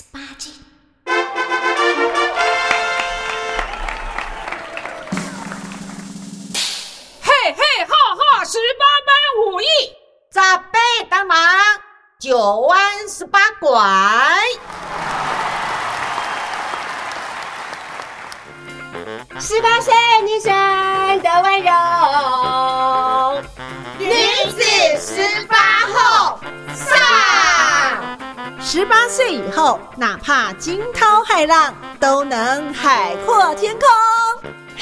[0.00, 0.54] 十八禁。
[7.22, 9.12] 嘿嘿哈哈，十八般
[9.44, 9.66] 武艺，
[10.32, 10.78] 杂贝
[11.10, 11.36] 当忙，
[12.18, 13.68] 九弯十八拐。
[19.38, 19.92] 十八岁
[20.22, 20.50] 女生
[21.22, 23.42] 的温柔，
[23.98, 24.10] 女
[24.50, 24.62] 子
[24.98, 25.56] 十八
[25.92, 26.40] 后
[26.74, 27.29] 上。
[28.72, 33.88] 十八岁以后，哪怕惊涛骇浪，都能海阔天空。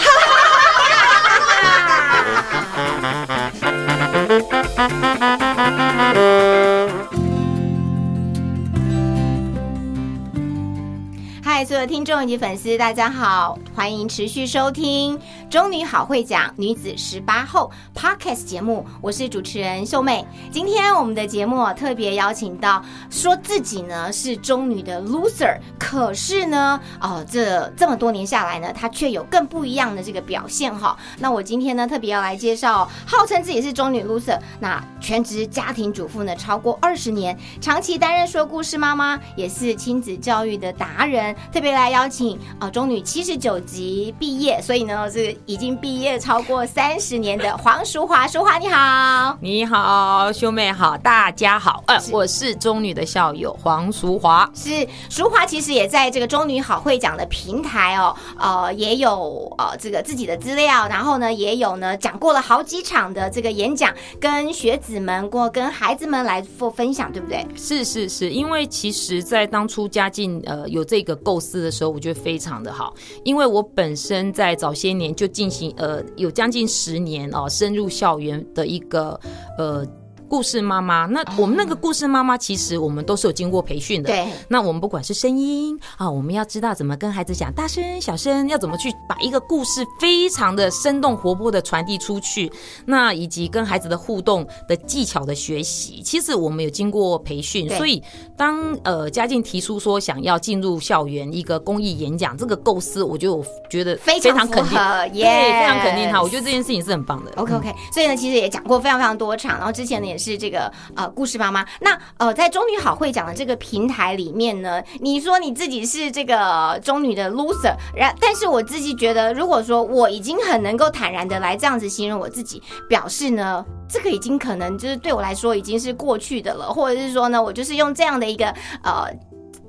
[11.43, 15.19] 嗨，所有听众以及粉丝，大家好，欢迎持续收听
[15.51, 20.27] 《中女好会讲女子十八后》Podcast 节目，我是主持人秀妹。
[20.53, 30.95] 今天我们的节目特别邀请到说自己呢是中女的 loser，可是呢，哦，这这么多年下来呢，她却有更不一样的这个表现哈。
[31.19, 41.35] 那我今天呢特别要来介绍，号称自己是中女 loser，那全职家庭主妇呢超过二十年，长期担任说故事妈妈，也是亲子教育的达人。
[41.51, 63.91] 特别来邀请啊，中女七十九级毕业，所以呢是已经毕业超过三十年的黄淑华，淑华你好，你好，兄妹好，大家好，呃，我是中女的校友黄淑华，是淑华，其实也在这个中女好会讲的平台哦，呃，也有呃这个自己的资料，然后呢也有呢讲过了好几场的这个演讲，
[64.21, 67.47] 跟学子们过跟孩子们来做分享，对不对？
[67.57, 72.95] 是是是，因为其实，在当初家境呃有这个构思的时候，我觉得非常的好，
[73.25, 79.19] 因为我本身在早些年就进行呃有将近十年哦深入校园的一个
[79.57, 79.87] 呃。
[80.29, 84.11] 故事妈妈，那我们那个故事妈妈，其实我们都是有经过培训的。
[84.11, 92.53] 对，那我们不管是声音啊，我们要知道怎么跟孩子讲，大声、小声，要怎么去把一个故事非常的生动活泼的传递出去，
[92.85, 97.67] 那以及跟孩子的互动的技巧的学习，其实我们有经过培训。
[97.71, 98.03] 所以
[98.37, 104.79] 当呃嘉靖提出说想要进入校园一个公益演讲这个构思，我就觉得非常肯定，
[105.13, 106.23] 对，非常肯定他。
[106.23, 107.33] 我觉得这件事情是很棒的。
[107.37, 110.18] OK OK，所以呢，其实也讲过非常非常多场，然后之前呢也。
[110.19, 128.49] 是这个呃故事妈妈，那呃在中女好会讲的这个平台里面呢，你说你自己是这个中女的 loser，然但是我自己觉得，如果说我已经很能够坦然的来这样子形容我自己，表示呢，这个已经可能就是对我来说已经是过去的了，或者是说呢，我就是用这样的一个
[128.83, 129.09] 呃。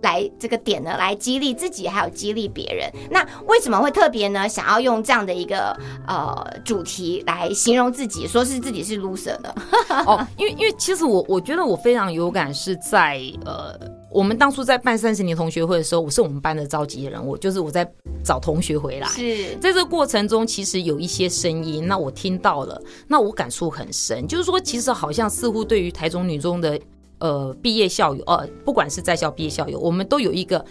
[0.01, 2.91] 来这个点呢，来激励自己，还有激励别人。
[3.09, 4.47] 那为什么会特别呢？
[4.47, 5.77] 想要用这样的一个
[6.07, 9.53] 呃主题来形容自己，说是自己是 loser 呢？
[10.07, 13.77] 哦，因为因为其实我我觉得我非常有感，是在呃
[14.11, 17.87] 我们当初在办三十年同学会的时候，我是我们班的召集人，我就是我在
[18.23, 19.07] 找同学回来。
[19.09, 26.79] 是在这个过程中，其实有一些声音，那我听到了，那我感触很深，就是说，其实好像似乎对于台中女中的。
[27.19, 30.65] 呃，毕业校友，呃，不管是在校毕业校友，我们都有一个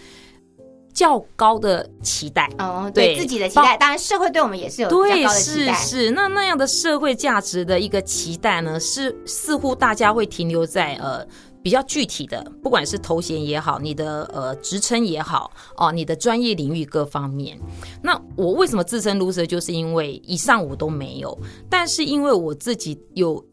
[0.93, 2.49] 较高的期待。
[2.57, 11.25] 哦，对自己的期待，当然社会对我们也是有对是是，那那样的社会价值的一个期待呢，是似乎大家会停留在呃
[11.61, 17.59] 比较具体的，不管是头衔也好，你的呃职称也好，哦，你的专业领域各方面。
[18.01, 21.37] 那我为什么自称 loser，就是因为以上我都没有，
[21.69, 23.45] 但是因为我自己有。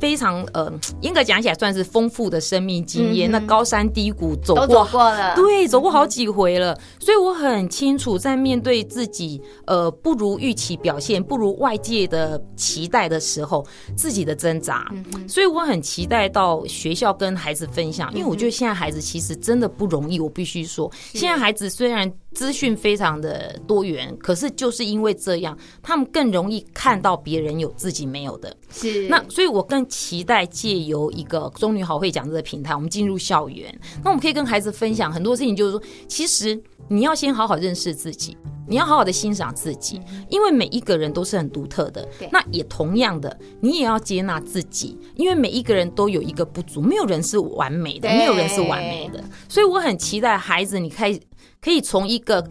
[0.00, 3.30] 非常呃，严格讲起来算是丰富的生命经验。
[3.30, 6.78] 那高山低谷走过，走过了，对，走过好几回了。
[6.98, 13.64] 所以我很清楚，在面对自己呃不如预期表现、不如外界的期待的时候，
[13.96, 14.90] 自己的挣扎。
[15.28, 20.18] 所以我很期待到学校跟孩子分享，因为我觉得现在孩子其实真的不容易。
[20.18, 22.12] 我必须说，现在孩子虽然。
[22.34, 28.54] 资讯非常的多元，可是就是因为这样，他们更容易看到别人有自己没有的。
[28.70, 33.72] 是那，所以我更期待借由一个中女好会讲这个平台，我们进入校园，
[34.02, 36.58] 那我们可以跟孩子分享很多事情，就是说，其实
[36.88, 38.36] 你要先好好认识自己，
[38.66, 42.08] 你要好好的欣赏自己，因为每一个人都是很独特的。
[42.30, 49.22] 那也同样的，你也要接纳自己，因为每一个人都有一个不足，没有人是完美的，没有人是完美的。
[49.50, 51.18] 所以我很期待孩子，你开。
[51.62, 52.44] 可以从一个，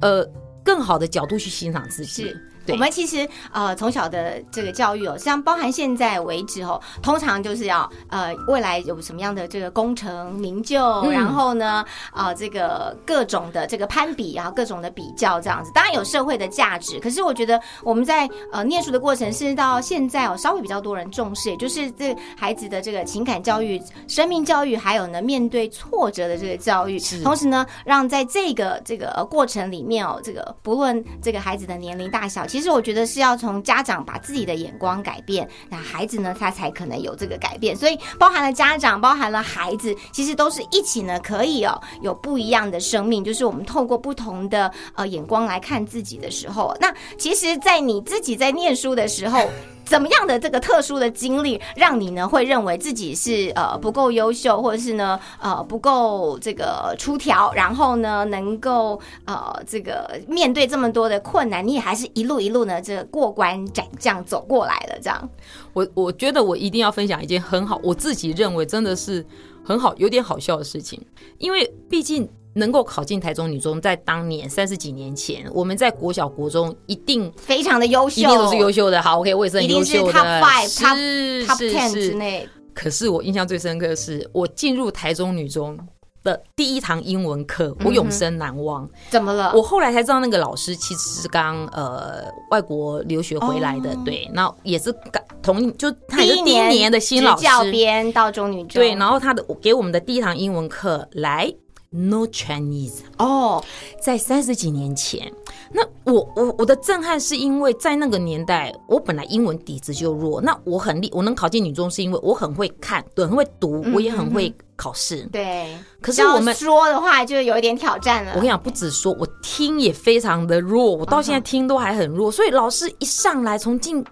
[0.00, 0.24] 呃，
[0.64, 2.34] 更好的角度去欣赏自己。
[2.68, 11.12] 我们其实呃从小的这个教育哦，像包含现在为止哦，通常就是要呃未来有什么样的这个功成名就，嗯。
[11.12, 27.22] 然后呢呃这个各种的这个攀比然后，各种的比较这样子，当然有社会的价值，可是我觉得我们在呃念书的过程甚至到现在哦稍微比较多人重视，也就是这孩子的这个情感教育、生命教育，还有呢面对挫折的这个教育，是。
[27.22, 37.74] 同时呢让在这个这个呃过程里面哦，这个不论这个孩子的年龄大小，其实我觉得是要从家长把自己的眼光改变，那孩子呢他才可能有这个改变。
[37.74, 49.50] 所以包含了家长，包含了孩子，其实都是一起呢可以哦有不一样的生命，就是我们透过不同的呃眼光来看自己的时候，那其实，在你自己在念书的时候。
[49.84, 65.28] 怎么样的这个特殊的经历，让你呢会认为自己是呃不够优秀，或者是呢呃不够这个出挑，然后呢能够呃这个面对这么多的困难，你也还是一路一路呢这个过关斩将走过来了，这样。
[65.72, 69.24] 我我觉得我一定要分享一件很好，我自己认为真的是
[69.64, 71.00] 很好，有点好笑的事情，
[71.38, 72.28] 因为毕竟。
[72.54, 79.02] 能够考进台中女中，在当年三十几年前，我们在国小、国中一定非常的优秀，一定都是优秀的。
[79.02, 82.48] 好，OK，我也是很优秀的 top five、是 top top 是 ten 是之内。
[82.72, 85.78] 可是我印象最深刻的是，我进入台中女中
[86.24, 88.88] 的第一堂英文课，我永生难忘。
[89.10, 89.52] 怎么了？
[89.54, 101.52] 我后来才知道，那个老师其实是刚呃外国留学回来的，哦对，那也是刚同就他也是第一年的新老师，教编到中女中，对，然后他的给我们的第一堂英文课来
[101.96, 103.62] No Chinese，哦，
[104.02, 105.32] 在三十几年前，
[105.70, 105.80] 那
[106.12, 115.22] 我我我的震撼是因为在那个年代，我本来英文底子就弱，那我很厉，我能考进女中是因为我很会看，对，很会读，我也很会考试。
[115.30, 115.72] 对。
[116.00, 118.32] 可是我们说的话就有一点挑战了。
[118.32, 124.04] 我跟你讲，不止说，我听也非常的弱，我到现在听都还很弱，所以老师一上来从进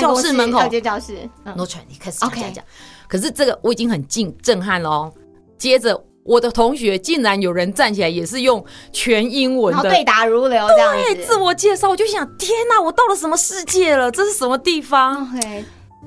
[0.00, 2.64] 教室门口二阶教室，嗯 No Chinese 开始讲 OK 讲讲，
[3.06, 5.12] 可是这个我已经很震震撼了哦。
[5.56, 11.36] 接着我的同学竟然有人站起来，也是用全英文的对答如流这样对自。
[11.36, 14.08] 我介绍，我就想，天哪，我到了什么世界了？
[14.12, 15.28] 这是什么地方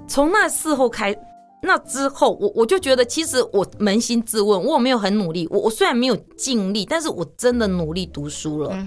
[0.08, 1.14] 从那事后开，
[1.62, 5.46] 那之后，我我就觉得，其实我扪心自问，我有没有很努力？
[5.52, 8.78] 我我虽然没有尽力，但是我真的努力读书了。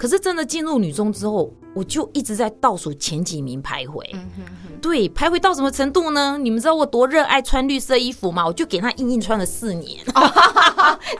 [0.00, 4.02] 可是真的进入女中之后，我就一直在倒数前几名徘徊。
[4.14, 6.38] 嗯哼哼，对，徘徊到什么程度呢？
[6.38, 8.46] 你们知道我多热爱穿绿色衣服吗？
[8.46, 10.02] 我就给他硬硬穿了四年。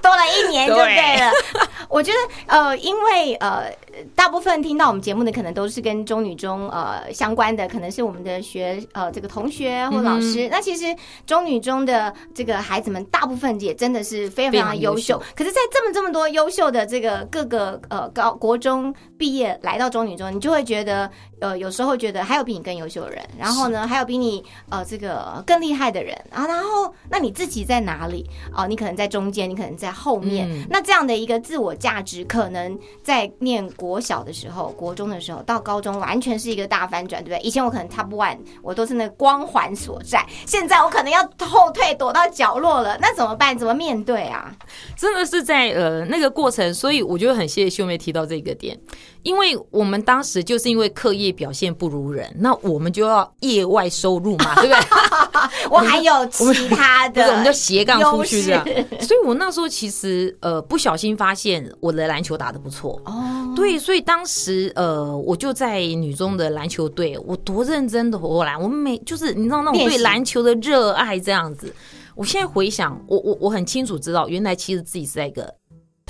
[0.00, 1.30] 多了一年就对了。
[1.90, 3.70] 我觉得呃，因为呃，
[4.14, 10.48] 大部分听到我们节目的可能都是跟中女中呃相关的，可能是我们的学呃这个同学或老师。
[10.50, 10.96] 那其实
[11.26, 14.52] 中女中的这个孩子们，大部分也真的是非常。
[14.52, 28.28] 非常优秀可是，在这么这么多优秀的这个各个呃高国中中毕业来到中女中，你就会觉得呃有时候觉得还有比你更优秀的人，然后呢还有比你呃这个更厉害的人啊，然后那你自己在哪里？
[28.54, 30.48] 哦、你可能在中间，你可能在后面。
[30.50, 37.46] 嗯那这样的一个自我价值，可能在念国小的时候、国中的时候，到高中完全是一个大翻转，对不对？
[37.46, 43.56] 以前我可能 top one，我都是那个光环所在，现在我可能要后退，躲到角落了，那怎么办？
[43.56, 44.54] 怎么面对啊？
[44.96, 48.78] 真的是在呃那个过程，所以我觉得很谢谢秀妹提到这个点，
[49.22, 54.81] 因为我们当时就是因为课业表现不如人，那我们就要业外收入嘛，对不对？
[55.70, 58.64] 我还有其他就是的，我们就斜杠出去这样。
[59.00, 63.00] 所以我那时候其实呃不小心发现我的篮球打得不错。
[63.05, 71.73] 哦，对，所以当时呃，我就在女中的篮球队，我多认真的投篮，我每就是你知道那种对篮球的热爱这样子。
[72.16, 75.55] 我现在回想，我我我很清楚知道，原来其实自己是在一个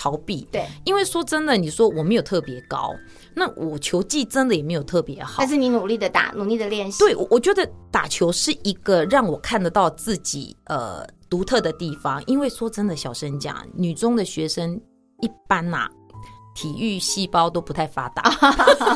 [0.00, 0.48] 逃避。
[0.50, 2.94] 对，因为说真的，你说我没有特别高，
[3.34, 5.46] 那我球技真的也没有特别好但。
[5.46, 12.22] 是你努力的打，努力的练习，对，我我觉得打球是一个让我看得到自己呃独特的地方。
[12.26, 14.80] 因为说真的，小声讲，女中的学生
[15.20, 15.86] 一般呐、
[16.60, 18.22] 体育细胞都不太发达，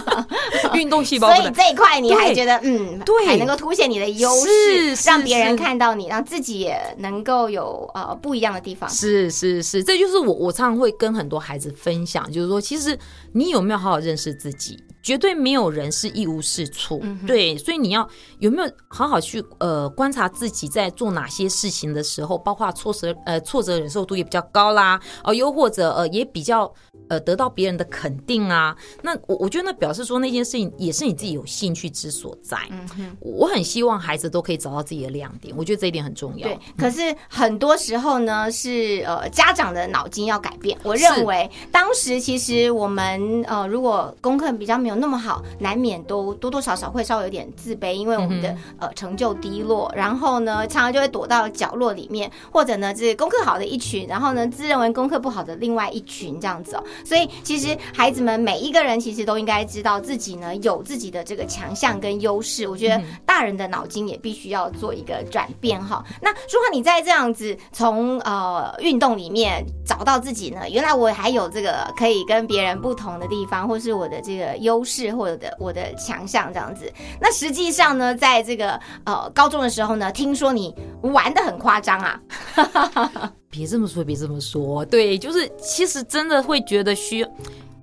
[0.75, 1.50] 运动细胞所以。
[1.54, 8.87] 这一块你还觉得嗯，对还能够凸显你的优势，让别人看到你，让自己也能够有呃不一样的地方。
[8.90, 12.99] 是是是，这就是我我常常会跟很多孩子分享，就是说，其实
[13.33, 14.78] 你有没有好好认识自己？
[15.05, 18.09] 绝对没有人是一无是处，嗯对，所以你要
[18.39, 26.73] 有没有好好去呃观察自己在做哪些事情的时候，包括挫折呃挫折忍受度也比较高啦，哦、又或者呃也比较
[27.09, 32.57] 呃得到别人的肯定啊，那我我觉得那表示说那件事情也是你自己有兴趣之所在。
[32.71, 36.49] 嗯哼，我很希望孩子都可以找到自己的亮点，我觉得这一点很重要。
[36.49, 36.59] 对。
[36.79, 40.79] 可是很多时候呢，是呃家长的脑筋要改变。
[40.83, 56.85] 我认为当时其实我们呃如果功课比较没有有那么好，难免都多多少少会稍微有点自卑，因为我们的、呃成就低落，然后呢，常常就会躲到角落里面，或者呢，这功课好的一群，然后呢，自认为功课不好的另外一群这样子哦。
[57.05, 62.69] 所以其实孩子们每一个人其实都应该知道自己呢有自己的这个强项跟优势。
[62.69, 66.05] 我觉得大人的脑筋也必须要做一个转变哈。
[66.23, 76.93] 那如果你在这样子从呃运动里面找到自己呢，原来我还有这个可以跟别人不同的地方，或是我的这个优势或者的我的强项这样子。
[77.21, 82.21] 那实际上呢，在这个呃高中的时候呢，听说你玩的很夸张啊，
[83.49, 84.85] 别这么说，别这么说。
[84.85, 87.29] 对，就是其实真的会觉得需要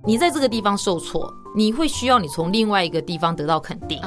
[0.04, 4.00] 你在这个地方受挫，你会需要你从另外一个地方得到肯定。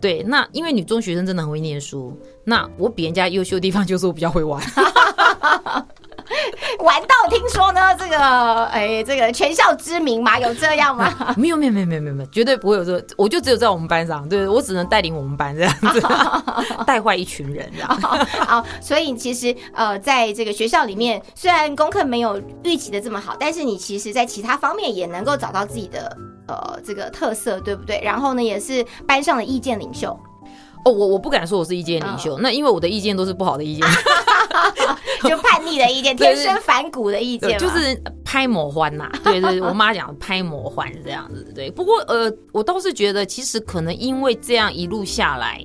[0.00, 4.62] 对，那因为女中学生真的很会念书，那我比人家优秀的地方就是我比较会玩。
[6.80, 11.12] 玩到听说呢，这个哎，这个全校知名嘛，有这样吗？
[11.36, 16.02] 没有没有没有没有没有，绝对不会有这个，我就只有在我们班上，对我只能带领我们班这样子，
[16.86, 17.88] 带坏一群人这样。
[18.46, 26.16] 好，所以其实呃，在这个学校里面，虽然功课没有预期的这么好，但是你其实在其他方面也能够找到自己的
[26.48, 28.00] 呃这个特色，对不对？
[28.02, 30.08] 然后呢，也是班上的意见领袖，
[30.84, 33.86] 哦，我我不敢说我是意见领袖，那因为我的意见都是不好的意见，
[35.28, 39.10] 就叛逆的意见，天生反骨的意见，就是拍魔欢呐。
[39.22, 41.52] 对 对，我妈讲拍魔欢这样子。
[41.54, 45.64] 对，不过呃，我倒是觉得，其实可能因为这样一路下来。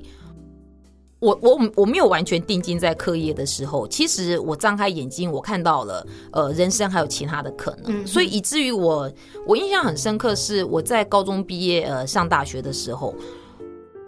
[1.20, 9.12] 我我我没有完全定睛在课业的时候，其实我张开眼睛，我看到了呃人生还有其他的可能，嗯所以以至于我
[9.46, 13.14] 我印象很深刻是我在高中毕业呃上大学的时候，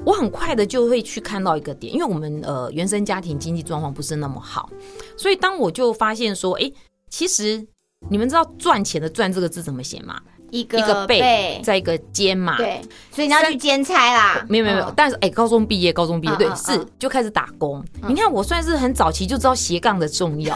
[0.05, 4.69] 我很快的就会去看到一个点，因为我们呃原生家庭经济状况不是那么好，
[5.17, 6.71] 所以当我就发现说，哎，
[7.09, 7.65] 其实
[8.09, 10.21] 你们知道赚钱的赚这个字怎么写吗？
[10.51, 12.79] 一个一个背，再一个肩嘛，对，
[13.11, 17.83] 所以你要去兼差啦，没有没有没有，嗯但是哎、高中毕业，高中毕业，对，是嗯就开始打工。
[18.07, 20.55] 你看，我算是很早期就知道斜杠的重要，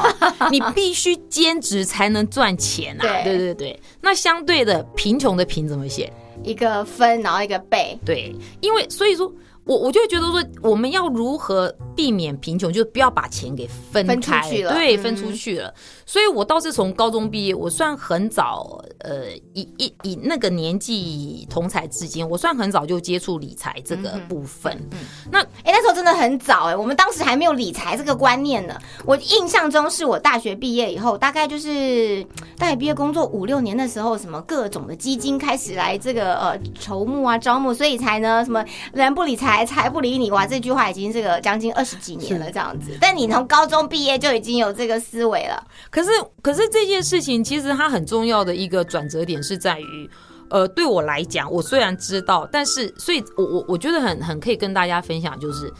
[0.51, 3.01] 你必须兼职才能赚钱啊！
[3.25, 3.83] 对对对对。
[4.03, 6.13] 那相对的，贫穷的贫怎么写？
[6.43, 9.33] 一个分，然后一个背，对，因为所以说。
[9.67, 15.75] 我我就会觉得说，我们要如何避免贫穷，就是不要把钱给分分出开，去了对，嗯分出去了。
[16.07, 24.73] 所以我倒是从高中毕业，我算很早，呃，以以以那个年纪同才之间，我算很早就接触理财这个部分。
[24.93, 24.99] 嗯
[25.33, 28.79] 那哎、那时候真的很早哎、我们当时还没有理财这个观念呢。
[29.05, 32.25] 我印象中是我大学毕业以后，大概就是
[32.57, 40.31] 大学毕业工作五六年的时候，什么各种的基金开始来这个呃筹募啊招募，所以才呢什么人不理财财不理你。
[40.31, 42.97] 哇，这句话已经这个将近二十几年了这样子。
[43.01, 46.11] 但你从高中毕业就已经有这个思维了，可是，
[46.43, 50.11] 可是这件事情其实它很重要的一个转折点是在于，
[50.51, 55.73] 呃，对我来讲，我虽然知道，但是，所以我我我觉得很很可以跟大家分享，就是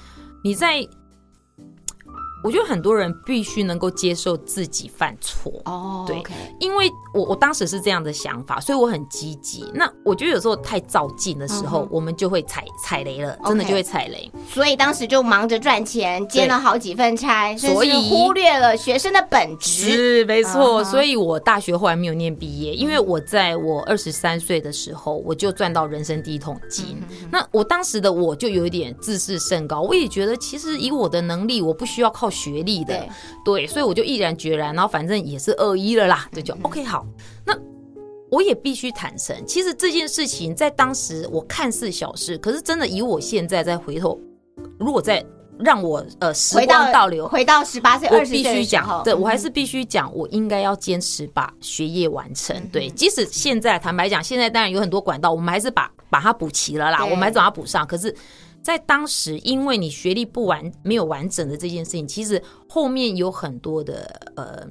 [0.43, 0.87] 你在，
[2.47, 5.53] 我觉得很多人必须能够接受自己犯错。
[5.65, 6.23] 哦对
[6.61, 9.65] 因为我我当时是这样的想法，所以我很积极。
[9.75, 14.31] 那我觉得有时候太照进的时候，我们就会踩踩雷了，真的就会踩雷。
[14.49, 19.91] 所以当时就忙着赚钱，兼了好几份差，所以忽略了学生的本质。
[19.91, 26.97] 是没错，所以我大学后来没有念毕业，因为我在我二十三岁的时候，我就赚到人生第一桶金。
[27.11, 32.95] 嗯那我当时的我就有一点自视甚高，我也觉得其实以我的能力，我不需要靠学历的，
[33.45, 37.07] 对对，所以我就毅然决然，然后反正也是二一了啦，对，就 OK 好。
[37.45, 37.57] 那
[38.31, 44.21] 我也必须坦诚，其实这件事情在当时我看似小事，可是真的以我现在再回头，
[44.79, 45.25] 如果再
[45.59, 52.55] 让我呃时光倒流，回到十八岁、我二十岁必须讲，对我还嗯是必须讲，我应该要坚持把学业完成。
[52.57, 57.87] 嗯对，即使现在坦白讲，现在当然有很多管道，我们还是把把它补齐了啦，我们还是把它补上。
[57.87, 58.15] 可是，
[58.67, 64.67] 在当时，因为你学历不完、没有完整的这件事情，其实后面有很多的呃。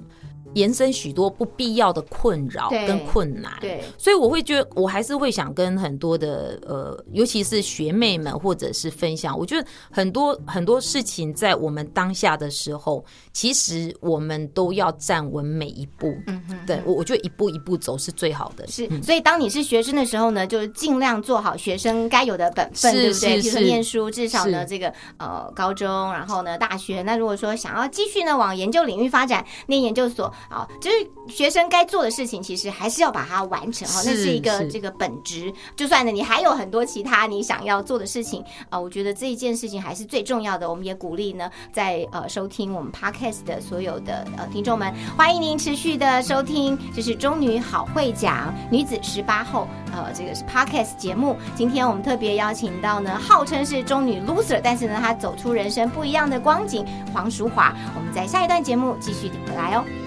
[0.55, 9.37] 延伸许多不必要的困扰跟困难，对所以我会觉得，我还是会想跟很多的呃，尤其是学妹们或者是分享。
[9.37, 16.15] 我觉得很多很多事情在我们当下的时候，其实我们都要站稳每一步。
[16.27, 18.65] 嗯哼，对我，我觉得一步一步走是最好的。
[18.67, 23.35] 是，所以当你是学生的时候呢，就尽量做好学生该有的本分，是对不对？
[23.35, 27.01] 是比如说是念书，至少呢，这个呃高中，然后呢大学。
[27.01, 35.53] 那如果说想要继续呢往研究领域发展，念研究所，啊，就是学生该做的事情，其实还是要把它完成哈，那是是一个这个本职。
[35.75, 40.69] 就算呢，你还有很多其他你想要做的事情，啊，我觉得这一件事情还是最重要的。
[40.69, 51.35] 我们也鼓励呢，在呃收听我们 podcast 的所有的呃听众们，欢迎您持续的收听，这是中女好会讲女子十八后，呃，这个是 podcast 节目。
[51.55, 57.73] 今天我们特别邀请到呢，号称是中女 loser，但是呢，她走出人生不一样的光景，黄淑华。
[57.95, 60.04] 我们在下一段节目继续回来哦。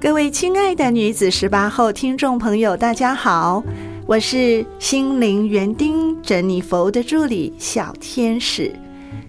[0.00, 3.62] 各位亲爱的女子十八后听众朋友，大家好，
[4.06, 8.70] 我是心灵园丁珍妮佛的助理小天使，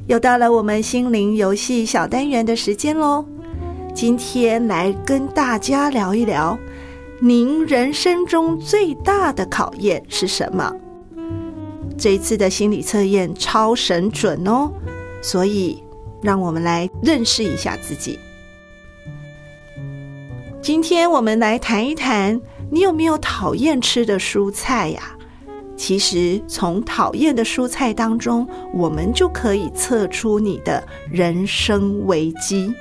[0.07, 3.25] 又到了我们心灵游戏小单元的时间喽。
[3.93, 6.57] 今天来跟大家聊一聊，
[7.27, 10.71] 您人生中最大的考验是什么？
[11.97, 14.71] 这一次的心理测验超神准哦，
[15.23, 15.83] 所以
[16.21, 18.19] 让我们来认识一下自己。
[20.61, 22.39] 今天我们来谈一谈，
[22.69, 25.17] 你有没有讨厌吃的蔬菜呀？
[25.75, 32.71] 其实从讨厌的蔬菜当中，我们就可以测出你的人生危机。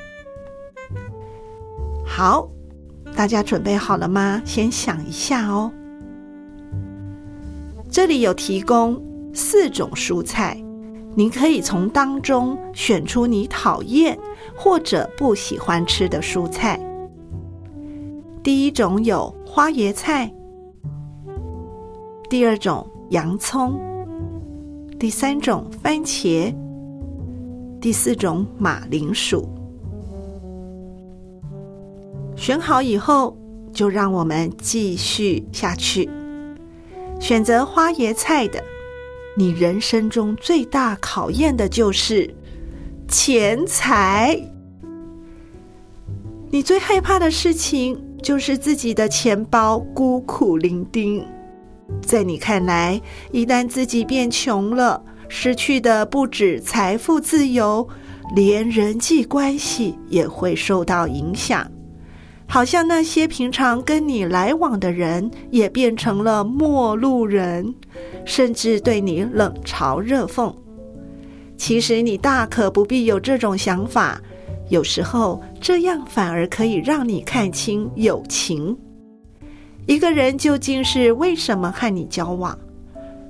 [2.04, 2.46] 好，
[3.16, 4.42] 大家准备好了吗？
[4.44, 5.70] 先想一下哦。
[7.88, 9.00] 这里有提供
[9.32, 10.60] 四种蔬菜，
[11.14, 14.18] 您可以从当中选出你讨厌
[14.56, 16.78] 或者不喜欢吃的蔬菜。
[18.42, 20.30] 第一种有花椰菜，
[22.28, 23.80] 第二种洋葱，
[24.98, 26.52] 第三种番茄，
[27.80, 29.48] 第四种马铃薯。
[32.36, 33.36] 选好以后，
[33.72, 36.08] 就让我们继续下去。
[37.20, 38.62] 选择花椰菜的，
[39.36, 42.34] 你人生中最大考验的就是
[43.08, 44.38] 钱财。
[46.50, 51.24] 你最害怕的事情就是自己的钱包孤苦伶仃。
[52.02, 53.00] 在你看来，
[53.32, 57.88] 一旦自己变穷了，失去的不止财富自由，
[58.34, 61.70] 连人际关系也会受到影响。
[62.54, 67.74] 好像那些平常跟你来往的人，也变成了陌路人，
[68.24, 70.54] 甚至对你冷嘲热讽。
[71.56, 74.20] 其实你大可不必有这种想法。
[74.68, 78.78] 有时候这样反而可以让你看清友情。
[79.86, 82.56] 一个人究竟是为什么和你交往？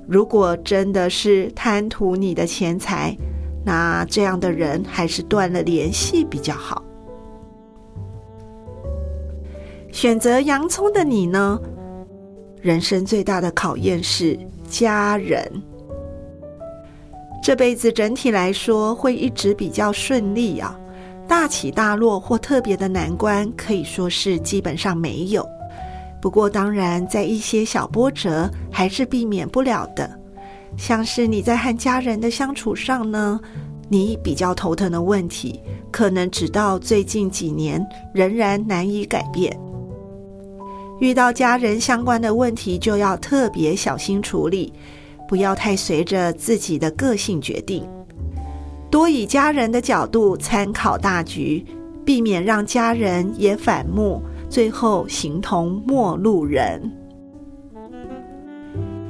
[0.07, 3.17] 如果真的是贪图你的钱财，
[3.65, 6.83] 那这样的人还是断了联系比较好。
[9.95, 11.57] 选择洋葱的你呢？
[12.61, 14.37] 人生最大的考验是
[14.69, 15.49] 家人。
[17.41, 20.77] 这辈子整体来说会一直比较顺利啊。
[21.29, 25.47] 大起大落或特别的难关，可以说是基本上没有。
[26.21, 30.19] 不过，当然在一些小波折还是避免不了的。
[30.75, 33.39] 像是你在和家人的相处上呢，
[33.87, 37.81] 你比较头疼的问题，可能直到最近几年
[38.13, 39.57] 仍然难以改变。
[40.99, 44.71] 遇到家人相关的问题，就要特别小心处理，
[45.27, 47.87] 不要太随着自己的个性决定。
[48.89, 51.65] 多以家人的角度参考大局，
[52.05, 56.81] 避免让家人也反目，最后形同陌路人。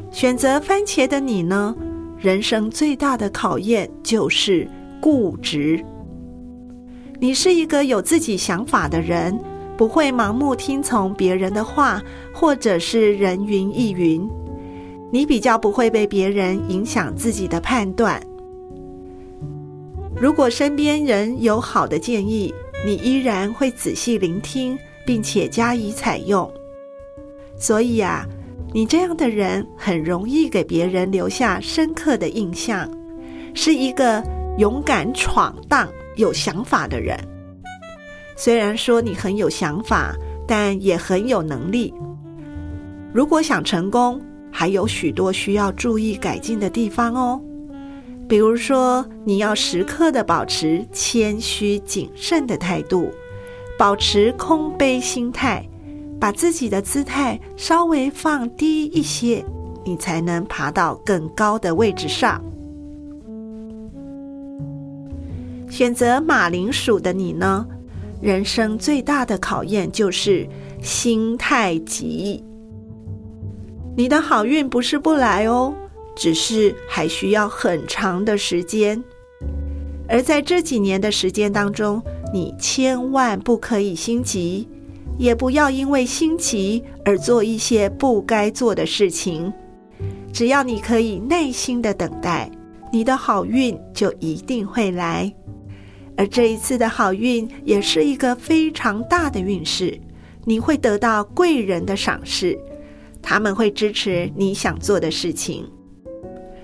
[0.10, 1.76] 选择番茄的你呢？
[2.18, 4.68] 人生最大的考验就是
[5.00, 5.84] 固执。
[7.20, 9.38] 你是一个有自己想法的人，
[9.78, 12.02] 不会盲目听从别人的话，
[12.34, 14.28] 或者是人云亦云。
[15.12, 18.22] 你比较不会被别人影响自己的判断。
[20.16, 22.54] 如果身边人有好的建议，
[22.86, 26.50] 你依然会仔细聆听，并且加以采用。
[27.58, 28.26] 所以啊，
[28.74, 32.90] 你这样的人很容易给别人留下深刻的印象，
[33.54, 34.24] 是一个
[34.58, 37.18] 勇敢闯荡、有想法的人。
[38.36, 40.16] 虽然说你很有想法，
[40.48, 41.94] 但也很有能力。
[43.14, 44.22] 如果想成功，
[44.52, 47.42] 还有许多需要注意改进的地方哦。
[48.28, 53.10] 比如说，你要时刻的保持谦虚谨慎的态度，
[53.78, 55.64] 保持空杯心态，
[56.20, 59.46] 把自己的姿态稍微放低一些，
[59.84, 62.44] 你才能爬到更高的位置上。
[65.70, 67.68] 选择马铃薯的你呢？
[68.22, 70.48] 人生最大的考验就是
[70.82, 72.44] 心太急。
[73.96, 75.74] 你的好运不是不来哦，
[76.16, 79.02] 只是还需要很长的时间。
[80.08, 82.02] 而在这几年的时间当中，
[82.34, 84.68] 你千万不可以心急，
[85.18, 89.52] 也不要因为心急而做一些不该做的事情。
[90.34, 92.52] 只要你可以耐心的等待，
[92.92, 95.34] 你的好运就一定会来。
[96.18, 100.00] 而这一次的好运也是一个非常大的运势，
[100.44, 102.58] 你会得到贵人的赏识，
[103.22, 105.70] 他们会支持你想做的事情。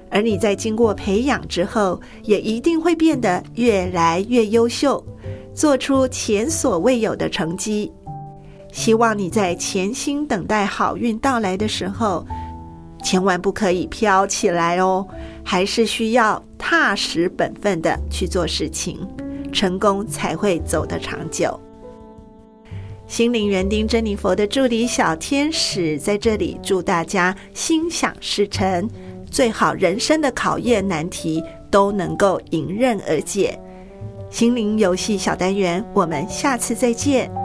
[0.10, 5.02] 而你在经过培养之后，也一定会变得越来越优秀，
[5.54, 7.92] 做出前所未有的成绩。
[8.74, 12.26] 希望你在潜心等待好运到来的时候，
[13.04, 15.08] 千万不可以飘起来哦，
[15.44, 19.00] 还是需要踏实本分的去做事情，
[19.52, 21.60] 成功才会走得长久。
[23.08, 28.90] 心灵园丁珍妮佛的助理小天使在这里祝大家心想事成。
[29.30, 33.58] 最好人生的考验难题都能够迎刃而解。
[34.30, 37.41] 心灵游戏小单元，我们下次再见。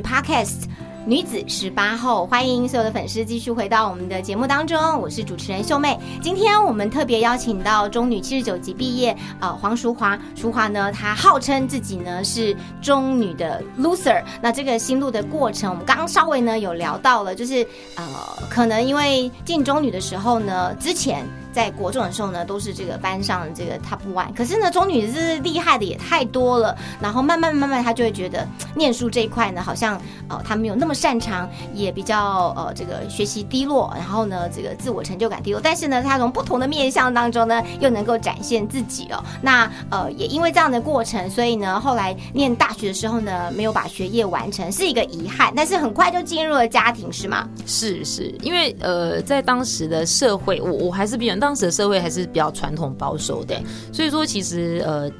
[0.00, 0.64] Podcast。
[1.06, 5.98] 女子十八后，欢迎所有的粉丝继续回到我们的节目当中，我是主持人秀妹。
[6.20, 10.16] 今天我们特别邀请到中女七十九级毕业，呃，黄淑华。
[10.36, 14.22] 淑华呢，她号称自己呢是中女的 loser。
[14.42, 18.04] 那这个心路的过程，我们刚刚稍微呢有聊到了，就是呃，
[18.50, 21.24] 可能因为进中女的时候呢，之前。
[21.52, 24.32] 在国中的时候呢，都是这个班上这个 top one。
[24.34, 26.76] 可是呢，中女是厉害的也太多了。
[27.00, 33.92] 然后慢慢慢慢，她就会觉得念书这一块呢，好像呃，她没有那么擅长，也比较呃，这个学习低落。
[33.96, 35.60] 然后呢，这个自我成就感低落。
[35.60, 39.24] 但是呢，她从不同的面相当中呢，又能够展现自己哦。
[39.42, 45.52] 那呃，也因为这样的过程，所以呢，后来念大学的时候呢，没有把学业完成，是一个遗憾。
[45.56, 47.48] 但是很快就进入了家庭，是吗？
[47.66, 51.39] 是是，因为呃，在当时的社会，我我还是比较。
[51.40, 53.60] 当时的社会还是比较传统保守的，
[53.92, 55.10] 所以说其实呃，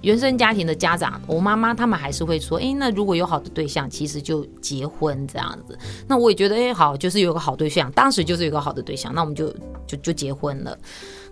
[0.00, 5.78] 原生家庭的家长，我妈妈他们还是会说，哎，那如果有好的对象，其实就结婚这样子。
[6.08, 9.48] 那我也觉得，哎，好，就是有个好对象，当时就是有个好的对象，那我们就
[9.86, 10.76] 就就结婚了。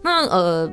[0.02, 0.70] 那呃。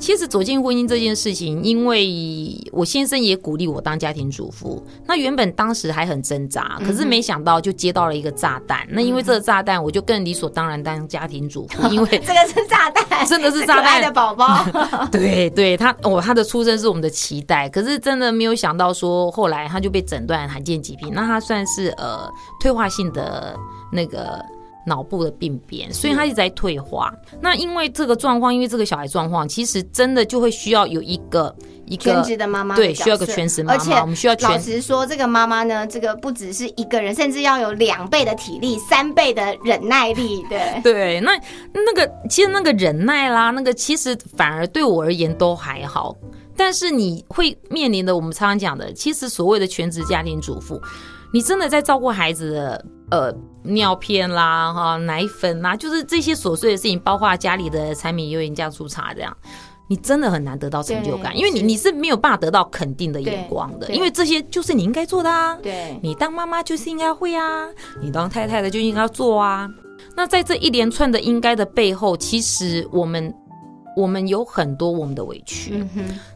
[0.00, 4.82] 其实走进婚姻这件事情，因为我先生也鼓励我当家庭主妇。
[5.06, 8.86] 那原本当时还很挣扎，可是没想到就接到了一个炸弹。
[8.88, 11.86] 那因为这个炸弹，我就更理所当然当家庭主妇。
[11.92, 14.64] 因为这个是炸弹， 真的是炸弹的宝宝。
[15.12, 21.10] 对对，他哦，他的出生是我们的期待，可是真的没有想到说后来他就被诊断罕见疾病。
[21.12, 22.26] 那他算是呃
[22.58, 23.54] 退化性的
[23.92, 24.42] 那个。
[24.86, 27.12] 脑部的病变，所以他一直在退化。
[27.40, 31.54] 那因为这个状况，因为这个小孩状况，其实真的就会需要有一个
[31.86, 33.78] 一个全职的妈妈，对，需要个全职妈妈。
[33.78, 40.44] 而且我们需要老实说，这个妈妈呢，这个不只是一个人，甚至要有两倍的体力，三倍的忍耐力。
[40.48, 41.32] 对 对，那
[41.72, 46.16] 那个其实那个忍耐啦，那个其实反而对我而言都还好。
[46.56, 50.78] 但是你会面临的，我们常常讲的，其实所谓的全职家庭主妇，
[51.32, 53.34] 你真的在照顾孩子的呃。
[53.62, 59.36] 尿片啦，哈，奶粉啦，就是这些琐碎的事情，包括家里的柴米油盐酱醋茶，这样，
[59.86, 67.68] 你真的很难得到成就感，因为你你是没有办法得到肯定的眼光的，因为这些就是你应该做的啊，对，你当妈妈就是应该会啊，
[68.00, 69.68] 你当太太的就应该做啊。
[70.16, 73.34] 那在这一连串的应该的背后，其实我们
[73.94, 75.84] 我们有很多我们的委屈，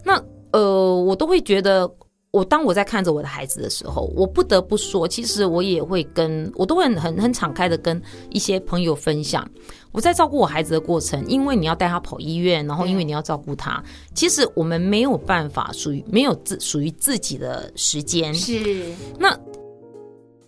[0.04, 1.90] 那呃，我都会觉得。
[2.34, 9.48] 我当我在看着我的孩子的时候，我不得不说，其实我也会跟我都会很很敞开的跟一些朋友分享，
[9.92, 13.80] 我在照顾我孩子的过程，因为你要带他跑医院，然后因为你要照顾他，
[14.14, 18.34] 其实我们没有办法属于没有自属于自己的时间。
[18.34, 19.38] 是那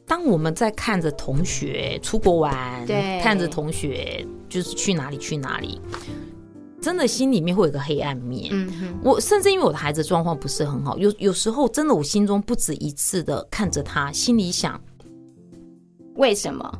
[0.09, 5.81] 当我们在看着同学出国玩，对，看着同学就是去哪里去哪里。
[6.87, 14.81] 真的心里面会有个黑暗面，嗯，我甚至因为我的孩子状况不是很好，有有时候真的我心中不止一次的看着他，心里想，
[16.14, 16.79] 为什么？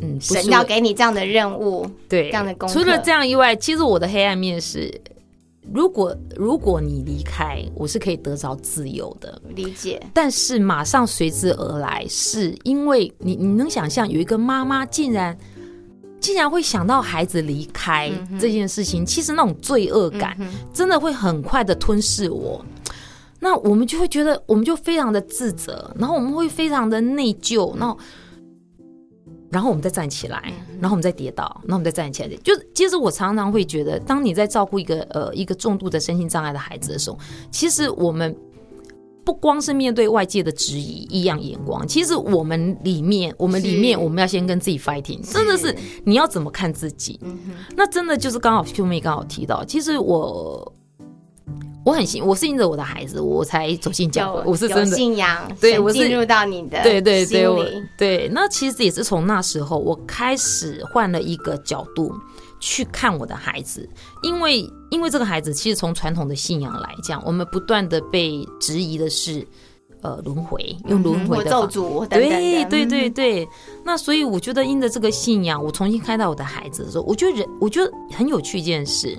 [0.00, 2.80] 嗯，神要给你这样的任务，对，这样的工作。
[2.84, 4.88] 除了这样以外，其实我的黑暗面是，
[5.72, 10.00] 如果如果你离开，我是可以得着自由的，理解。
[10.14, 15.36] 但是马上随之而来，是因为你你能想象有一个妈妈竟然。
[16.22, 20.34] 竟然会想到孩子离开这件事情，其实那种罪恶感
[20.72, 22.64] 真的会很快的吞噬我。
[23.40, 27.76] 那我们就会觉得，我们就非常的自责，然后我们会非常的内疚。
[27.76, 27.98] 然后
[29.50, 32.28] 然后我们再站起来，然后我们再跌倒，然后我们再站起来。
[32.44, 37.18] 就是，其实我常常会觉得，当你在照顾一个呃一个重度的身心障碍的孩子的时候，
[37.50, 38.34] 其实我们
[39.24, 47.18] 不光是面对外界的质疑、异样眼光，其实我们里面，我们里面，我们要先跟自己 fighting，真的是你要怎么看自己？
[47.76, 50.72] 那真的就是刚好秀妹刚好提到，其实我。
[51.84, 54.42] 我很信，我是因着我的孩子，我才走进教会。
[54.46, 58.30] 我是真的，信仰，对我进入到你的对对对，我心里对。
[58.32, 62.14] 那其实也是从那时候，我开始换了一个角度
[62.60, 63.88] 去看我的孩子，
[64.22, 69.44] 因为因为这个孩子其实从传统的信仰来讲，我们不断的被质疑的是，
[70.02, 73.48] 呃，轮回，用轮回的方诅等等的对对对嗯对，
[73.84, 79.18] 那所以我觉得因着这个信仰，我重新看到我的孩子的时候，我觉得人，我觉得很有趣一件事。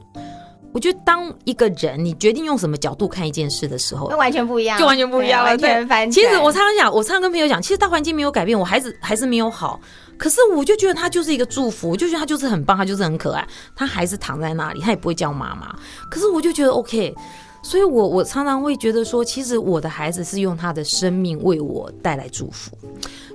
[0.74, 5.56] 我觉得当一个人你决定用什么角度看一件事的时候那，完全不一样，就完全不一样了。
[5.56, 6.12] 对完全对翻转。
[6.12, 9.80] 其实我常常讲，我常常跟朋友讲，其实大环境没有改变，我孩子还是没有好。
[10.18, 15.76] 可是我就觉得他就是一个祝福，我就觉得他就是很棒，他就是很可爱，他还是躺在那里，他也不会叫妈妈。
[16.10, 17.14] 可是我就觉得 OK，
[17.62, 22.78] 所以我我常常会觉得说，其实我的孩子是用他的生命为我带来祝福，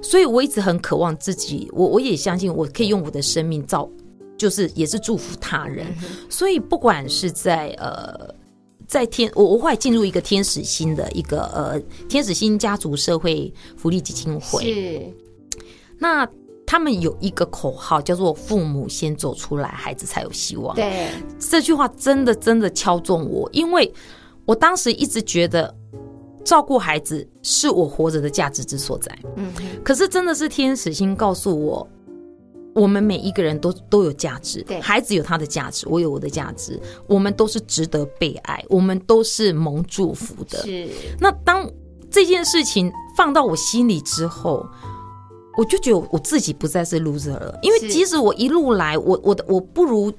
[0.03, 3.88] 所以我一直很渴望自己，我我也相信我可以用我的生命造，
[4.38, 5.87] 就是也是祝福他人。
[6.31, 8.35] 所以不管是在呃。
[8.87, 15.12] 在天，我我后来进入一个天使星的一个呃天使星家族社会福利基金会，是
[15.98, 16.27] 那
[16.66, 20.74] 他们有一个口号叫做“父母先走出来，孩子才有希望”。
[20.77, 23.92] 对，这句话真的真的敲中我，因为
[24.46, 25.77] 我当时一直觉得
[26.42, 29.18] 照顾孩子是我活着的价值之所在。
[29.37, 29.53] 嗯，
[29.85, 31.87] 可是真的是天使星告诉我，
[32.79, 34.81] 我们每一个人都都有价值，对。
[34.81, 40.59] 孩子有他的价值，我有我的价值，我们都是值得被爱，我们都是蒙祝福的。
[40.59, 40.88] 是。
[41.19, 41.69] 那当
[42.11, 44.64] 这件事情放到我心里之后，
[45.57, 50.12] 我就觉得我自己不再是 loser 了，因为即使我一路来，我我的我不如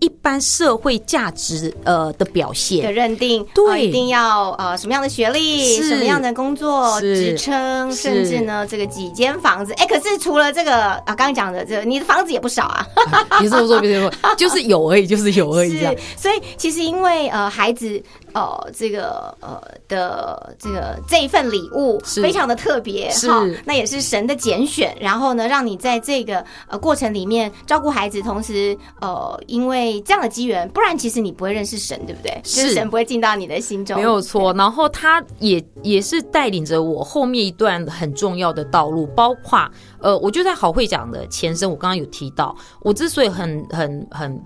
[0.00, 9.72] 一般社会价值呃的表现的现，认定，对呃一定要呃什么样的学历，是什么样的工作职称，甚至呢这个几间房子。
[9.74, 12.86] 哎，可是除了这个啊，刚刚讲的这个，你的房子也不少啊。
[13.40, 18.02] 别这么说，别这么说，就是有而已，就是有而已 是。，所以其实因为呃孩子
[18.34, 32.40] 呃这个呃的这个这一份礼物非常的特别是哈，那也是神的拣选，然后呢让你在这个呃过程里面照顾孩子，同时呃因为这样的机缘，不然其实你不会认识神，对不对？
[32.42, 39.70] 就是是神不会进到你的心中，没有错，然后他也也是带领着我后面一段很重要的道路，包括
[40.00, 44.42] 呃，我就在好会讲的前身，我刚刚有提到，我之所以很很很。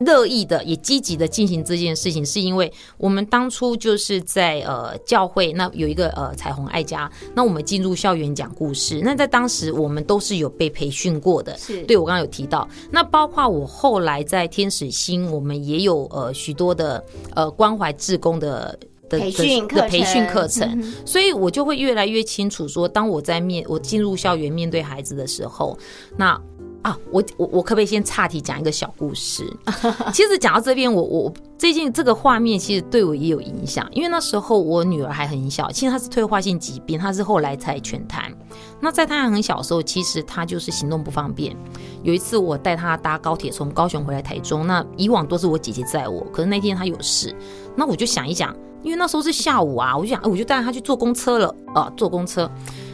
[0.00, 11.82] 乐意的也积极的进行这件事情，是因为我们当初就是在呃教会那有一个呃彩虹爱家，那我们进入校园讲故事，那在当时我们都是有被培训过的，是。
[11.84, 17.02] 对我刚刚有提到，那包括我后来在天使星，我们也有呃许多的
[17.34, 18.78] 呃关怀志工的。
[19.08, 19.84] 的培训课程。
[19.84, 25.78] 的培训课程，嗯所以我就会越来越清楚说，当我在面我进入校园面对孩子的时候，
[26.16, 26.36] 那
[26.82, 29.44] 啊，我我我可不可以先岔题讲一个小故事？
[30.14, 38.32] 其实讲到这边，我我最近这个画面其实对我也有影响，因为那时候我女儿还很小，其实她是退化性疾病，她是后来才全瘫。
[38.80, 41.56] 那在她还很小的时候，其实她就是行动不方便。
[42.02, 47.34] 有一次我带她搭高铁从高雄回来台中，那以往都是我姐姐载我，可是那天她有事，
[47.74, 52.48] 那我就想一想，因为那时候是下午啊，我就想，我就带她去坐公车了啊，坐公车，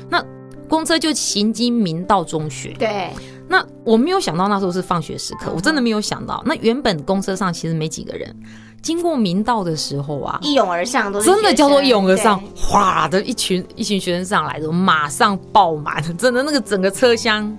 [0.09, 0.25] 那
[0.68, 3.11] 公车就行经明道中学，对，
[3.53, 6.43] 那我没有想到那时候是放学时刻，嗯我真的没有想到。
[6.47, 8.35] 那原本公车上其实没几个人，
[8.81, 17.55] 经过明道的时候啊，一涌而上都是真的叫做一涌而上对，哗的一群一群学生上来的，马上爆满， 真的那个整个车厢。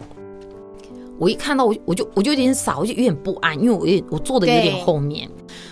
[1.20, 5.30] 我一看到我我就我就有点傻，我就有点不安，因为我有点我坐的有对点后面，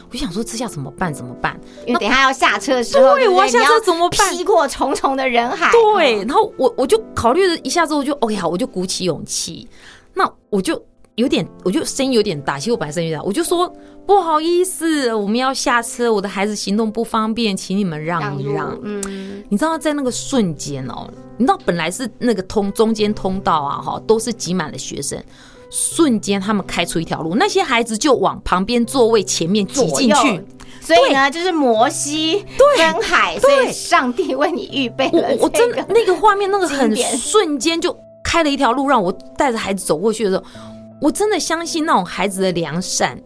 [0.07, 1.11] 我就想说这下怎么办？
[1.11, 1.59] 怎么办？
[1.87, 9.67] 因为等一下要下车的时候，对我要下车怎么办劈过重重的人海，对，嗯然后我我就考虑了一下之后就，OK 好，我就鼓起勇气，
[10.13, 10.81] 那我就
[11.15, 13.71] 有点，我就声音有点大，其实我本来声音有点大，我就说
[14.05, 18.77] 不好意思，我们要下车，我的孩子行动不方便，请你们让一让。
[18.83, 25.21] 嗯，你知道在那个瞬间哦，你知道本来是那个通中间通道啊，哈，都是挤满了学生。
[25.69, 30.43] 瞬间，他们开出一条路，那些孩子就往旁边座位前面挤进去。
[30.81, 32.43] 所以呢，就是摩西
[32.75, 40.43] 分海，所以上帝为你预备我我真的那个画面，那个很瞬间就开了一条路，让我带着孩子走过去的时候，
[41.01, 43.19] 我真的相信那种孩子的良善，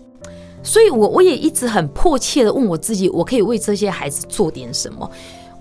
[0.64, 5.10] 所以我我也一直很迫切的问我自己，我可以为这些孩子做点什么。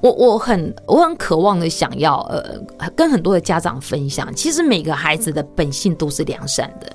[0.00, 6.94] 我我很我很渴望的想要呃跟很多的家长分享，其实每个孩子的本性都是良善的。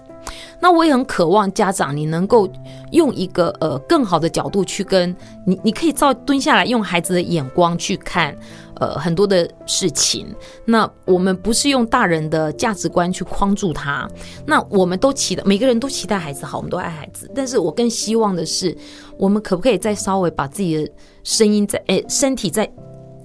[0.59, 2.47] 那我也很渴望家长你能够
[2.91, 8.35] 用一个呃更好的角度去跟你，你可以照蹲下来，用孩子的眼光去看
[8.79, 10.27] 呃很多的事情。
[10.65, 14.09] 那我们不是用大人的价值观去框住他。
[14.45, 17.29] 那我们都期待每个人都期待孩子好，我们都爱孩子。
[17.35, 18.75] 但是我更希望的是，
[19.17, 20.91] 我们可不可以再稍微把自己的
[21.23, 22.69] 声音在诶身体再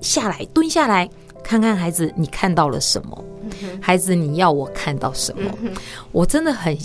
[0.00, 1.08] 下来蹲下来，
[1.42, 3.24] 看看孩子你看到了什么？
[3.80, 5.50] 孩子你要我看到什么？
[6.12, 6.76] 我真的很。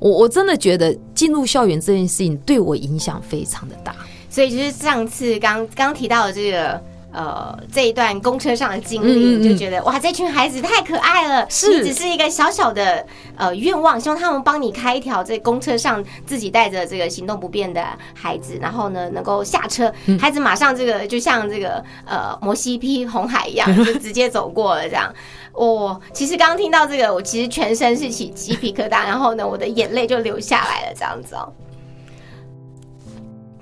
[0.00, 3.94] 我我真的觉得进入校园这件事情对我影响非常的大，
[4.28, 6.82] 所以就是上次刚刚提到的这个
[7.14, 11.46] 呃这一段公车上的经历，就觉得哇，这群孩子太可爱了。
[11.48, 25.10] 是，只是一个小小的呃愿望，希望他们帮你开一条在公车上自己带着这个行动不便的孩子，然后呢能够下车，孩子马上这个就像这个呃摩西劈红海一样， 就直接走过了这样。
[25.52, 31.52] 哦，其实刚刚听到这个，我其实全身是起鸡皮疙瘩，然后呢，我的眼泪就流下来了，这样子哦。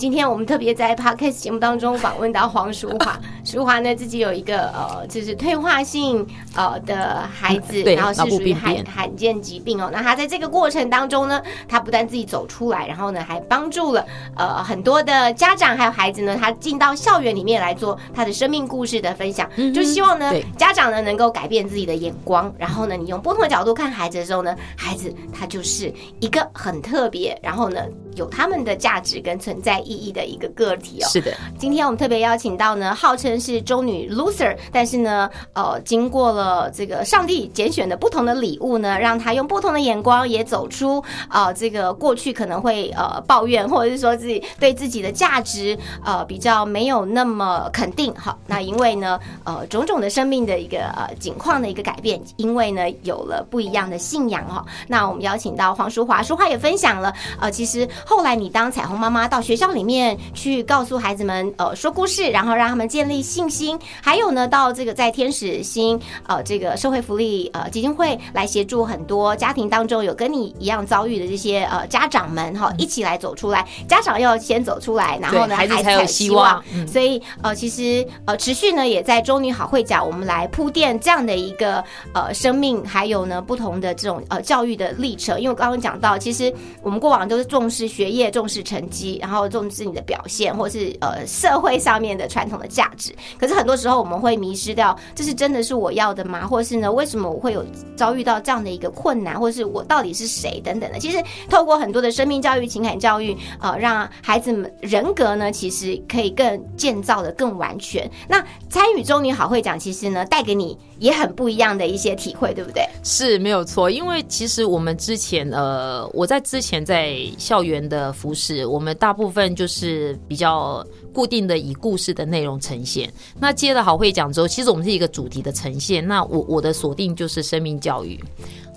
[0.03, 9.89] 今天我们特别在 podcast 节目当中访问到黄淑华， 淑华呢自己有一个呃，就是退化性呃的孩子，然后是属于罕罕见疾病哦。
[9.93, 14.05] 那他在这个过程当中呢，他不但自己走出来，然后呢还帮助了
[14.37, 27.81] 呃很多的家长还有孩子呢，他进到校园里面来做他的生命故事的分享，就希望呢家长呢能够改变自己的眼光，然后呢你用不同的角度看孩子的时候呢，孩子他就是一个很特别，然后呢。
[28.15, 31.09] 有他们的价值跟存在意义的一个个体哦。
[31.09, 48.15] 是的，今天我们特别邀请到呢，号称是中女 loser，但是呢，呃，经过了这个上帝拣选的不同的礼物呢，让她用不同的眼光也走出啊，这个过去可能会呃抱怨，或者是说自己对自己的价值呃比较没有那么肯定。
[48.15, 54.65] 好，那因为呢，呃，种种的生命的一个呃景况的一个改变，因为呢有了不一样的信仰哈。
[54.89, 57.89] 那我们邀请到黄淑华，淑华也分享了，呃，其实。
[58.05, 63.79] 后来你当彩虹妈妈到学校里面去告诉孩子们，呃，说故事，然后让他们建立信心。
[64.01, 73.67] 还有呢，到这个在天使星，呃，这个社会福利呃基金会来协助很多家庭当中有跟你一样遭遇的这些呃家长们哈，一起来走出来。
[73.89, 76.63] 家长要先走出来，然后呢，孩子才有希望。
[76.87, 85.39] 所以呃，其实呃，持续呢也在中女好会讲，我们来铺垫这样的一个呃生命，还有呢不同的这种呃教育的历程。
[85.41, 87.83] 因为我刚刚讲到，其实我们过往都是重视。
[87.93, 93.13] 学业重视成绩，然后重是你的表现，或是呃社会上面的传统的价值。
[93.39, 96.47] 可是很多时候我们会迷失掉，这是真的是我要的吗？
[96.47, 97.65] 或是呢，为什么我会有
[97.97, 99.39] 遭遇到这样的一个困难？
[99.39, 100.99] 或是我到底是谁等等的？
[100.99, 108.11] 其实透过很多的生命教育、情感教育，呃，让孩子们人格呢，其实可以更建造的更完全。
[108.29, 112.83] 那参与中女好会讲，其实呢，带给你也很不一样的一些体会，对不对？
[113.03, 117.83] 是没有错，因为其实我们之前呃，我在之前在校园。
[117.83, 123.13] 的服饰，我们大部分就是比较固定的以故事的内容呈现。
[123.39, 126.07] 那接了好会讲之后，其实我们是一个主题的呈现。
[126.07, 128.19] 那我我的锁定就是生命教育。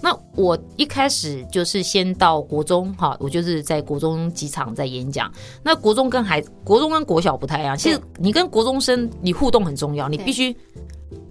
[0.02, 5.32] 那我一开始就是先到国中哈，我就是在国中几场在演讲。
[5.64, 10.56] 那国中跟孩子国中跟国小不太一样，其实你跟国中生你互动很重要，你必须。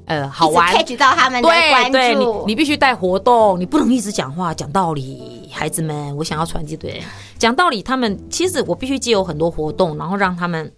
[0.06, 2.44] 呃，好玩，catch 到他们的关注。
[2.46, 5.48] 你你必须带活动，你不能一直讲话讲道理。
[5.50, 7.02] 孩子们，我想要传递对
[7.38, 7.82] 讲道理。
[7.82, 10.70] 他们其实我必须借有很多活动，然后让他们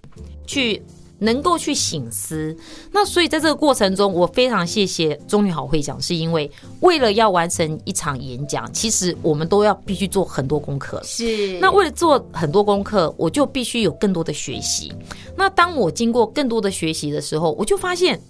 [0.47, 0.81] 去
[1.19, 2.57] 能够去醒思。
[2.93, 6.49] 那所以在这个过程中，我非常谢谢中女好会讲，是因为
[6.81, 11.01] 为了要完成一场演讲，其实我们都要必须做很多功课。
[11.03, 11.59] 是。
[11.59, 14.93] 那为了做很多功课，我就必须有更多的学习。
[15.35, 18.21] 那当我经过更多的学习的时候，我就发现。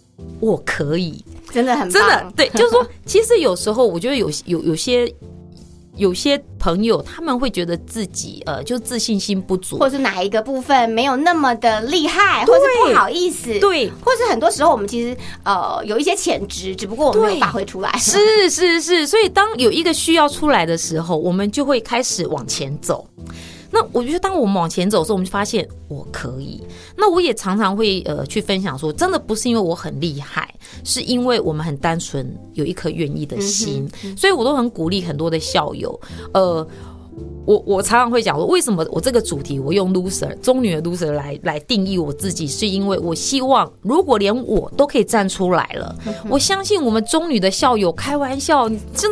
[0.40, 5.12] 我可以，真的很真的对，就是说， 其实有时候我觉得有有有些
[5.96, 17.90] 有些朋友他们会觉得自己呃，就自信心不足，或者是哪一个部分没有那么的厉害，或是不好意思，对，或是很多时候我们其实呃有一些潜质，只不过我们没有发挥出来。
[17.98, 23.06] 是是是，所以当有一个需要出来的时候，我们就会开始往前走。
[23.70, 26.62] 那我觉得，当我们往前走的时候，我们就发现我可以。
[26.96, 30.52] 那我也常常会呃去分享说，真的不是因为我很厉害，
[30.84, 33.88] 是因为我们很单纯，有一颗愿意的心。
[34.16, 36.00] 所以我都很鼓励很多的校友，
[36.32, 36.66] 呃，
[37.44, 45.96] 我我常常会讲说，为什么我这个主题我用 loser 中女的 loser 来来定义我自己，是因为我希望，如果连我都可以站出来了，
[46.28, 49.10] 我相信我们中女的校友开玩笑，你真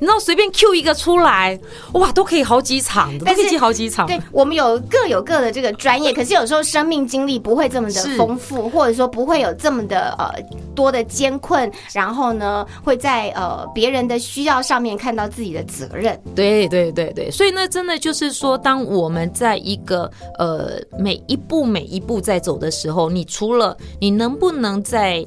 [0.00, 1.56] 你知道随便 Q 一个出来，
[1.92, 4.08] 哇，都可以好几场，都可以记好几场。
[4.08, 10.34] 对我们有各有各的这个专业，可是有时候生命经历不会这么的丰富，或者说不会有这么的呃
[10.74, 16.20] 多的艰困，然后呢会在呃别人的需要上面看到自己的责任。
[16.34, 17.60] 对对对对，所以呢。
[17.70, 25.24] 真的就是说，当我们在一个呃每一步每一步在走的时候，你除了你能不能在，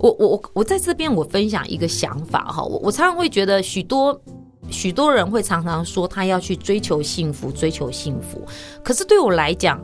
[0.00, 4.18] 我我我我在这边我分享一个想法哈，我我常常会觉得许多
[4.70, 8.42] 许多人会常常说他要去追求幸福，追求幸福，
[8.82, 9.78] 可是对我来讲，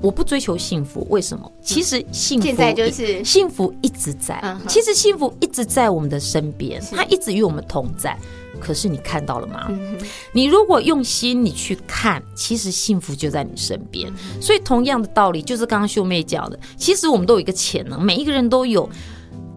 [0.00, 1.50] 我不追求幸福，为什么？
[1.62, 8.18] 其实幸福现在就是幸福一直在，其实幸福一直在我们的身边，它一直与我们同在。
[8.60, 9.70] 可是你看到了吗？
[10.32, 14.10] 你如果用心，你去看，其实幸福就在你身边。
[14.40, 18.88] 所以同样的道理，就是刚刚秀妹讲的，其实我们都有一个潜能，每一个人都有。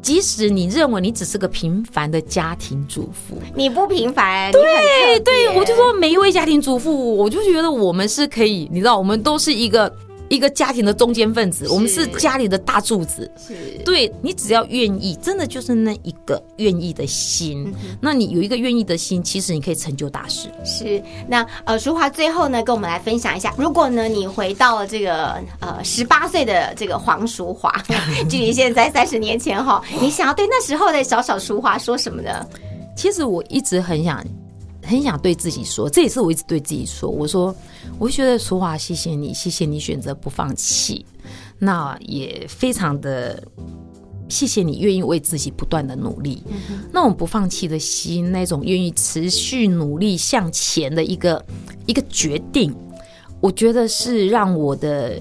[0.07, 4.49] 即使你认为你只是个平凡的家庭主妇，你不平凡。
[4.53, 9.93] 对对，我就说每一位家庭主妇，我就觉得我们是可以，你知道，我们都是一个。
[10.29, 13.29] 一个家庭的中间分子，我们是家里的大柱子。
[13.37, 13.55] 是，
[13.85, 17.73] 对你只要愿意，真的就是那一个愿意的心。
[18.01, 20.49] 那你有一个愿意的心，其实你可以成就大事。
[20.65, 27.71] 是，那呃，淑华最后呢，跟我们来分享一下，如果呢你回到了这个呃十八岁的这个黄淑华，
[28.29, 32.45] 距离现在三十年前哈，你想要对那时候的小小淑华说什么呢？
[32.95, 34.23] 其实我一直很想。
[34.87, 37.09] 很想对自己说，这也是我一直对自己说。
[37.09, 37.53] 我说，
[37.99, 41.05] 我觉得淑华，谢谢你，谢谢你选择不放弃，
[41.59, 43.43] 那也非常的
[44.29, 46.41] 谢谢你愿意为自己不断的努力，
[46.91, 51.45] 那种不放弃的心，那种愿意持续努力向前的一个
[51.85, 52.73] 一个决定，
[53.41, 55.19] 我觉得是让我的。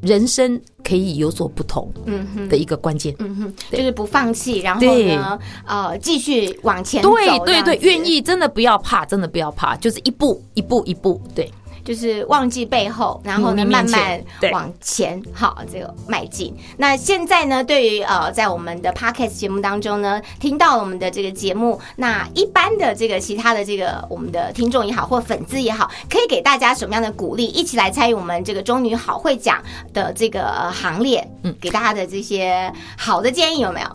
[0.00, 11.50] 人生可以有所不同，嗯哼，的一个关键，嗯哼，就是不放弃，然后呢，呃，继续往前走，对对对，愿意，真的不要怕，真的不要怕，就是一步一步一步，对。
[11.88, 14.22] 就是忘记背后，然后呢，慢慢
[14.52, 16.54] 往前，好，这个迈进。
[16.76, 29.62] 那现在呢，对于呃，在我们的 podcast 节目当中呢，听到我们的这个节目，那一般的这个其他的这个我们的听众也好，或粉丝也好，可以给大家什么样的鼓励，一起来参与我们这个中女好会讲
[29.94, 31.26] 的这个行列？
[31.42, 33.88] 嗯，给大家的这些好的建议有没有？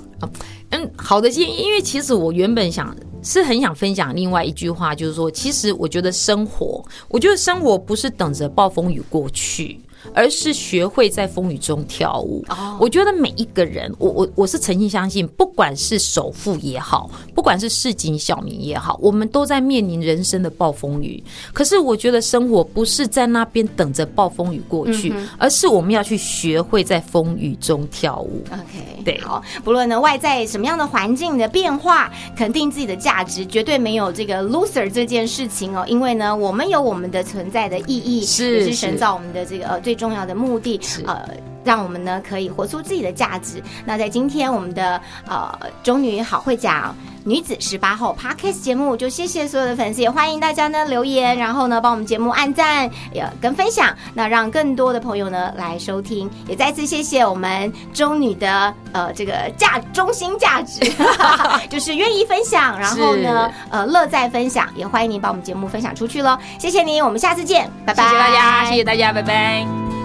[0.71, 2.91] 嗯，好的建议，因为其实我原本想。
[3.23, 9.79] 是很想分享另外一句话，就是说，其实我觉得生活，我觉得生活不是等着暴风雨过去。
[10.13, 12.43] 而是学会在风雨中跳舞。
[12.79, 21.23] 我觉得每一个人，我我我是诚心相信，不管是首富也好，不管是市井小民也好，我们都在面临人生的暴风雨。
[21.53, 28.43] 可是我觉得生活不是在那边等着暴风雨过去，而是我们要去学会在风雨中跳舞。
[28.51, 35.85] OK，对，好，不论呢外在什么样的环境的变化，肯定自己的价值，绝对没有这个 loser 这件事情哦。
[35.87, 39.92] 因为呢，我们有我们的存在的意义，是也是神造我们的这个呃最。
[39.93, 41.23] 最重要的目的，呃，
[41.63, 43.61] 让我们呢可以活出自己的价值。
[43.85, 45.51] 那在今天我们的呃
[45.83, 56.29] 中女好会讲女子十八号 Podcast 节目，就谢谢所有的粉丝，也欢迎大家呢留言，然后呢帮我们节目按赞，也跟分享，那让更多的朋友呢来收听。
[56.47, 60.81] 也再次谢谢我们中女的呃这个价中心价值，
[61.69, 66.37] 就是愿意分享，然后呢呃乐在分享，也欢迎您把我们节目分享出去喽。
[66.59, 68.03] 谢谢您，我们下次见，拜拜。
[68.03, 70.02] 谢谢大家，谢谢大家，拜拜。